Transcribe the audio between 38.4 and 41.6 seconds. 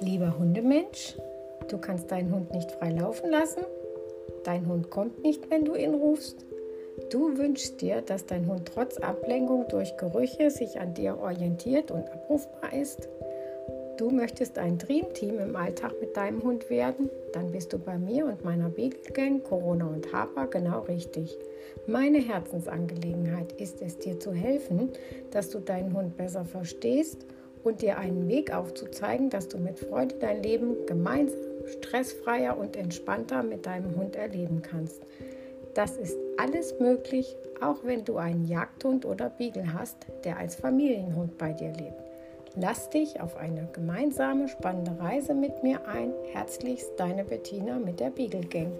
Jagdhund oder Beagle hast, der als Familienhund bei